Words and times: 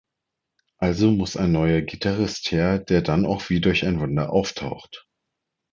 Also 0.79 1.11
muss 1.11 1.37
ein 1.37 1.51
neuer 1.51 1.81
Gitarrist 1.81 2.51
her, 2.51 2.79
der 2.79 3.03
dann 3.03 3.23
auch 3.27 3.51
wie 3.51 3.61
durch 3.61 3.85
ein 3.85 3.99
Wunder 3.99 4.31
auftaucht. 4.33 5.07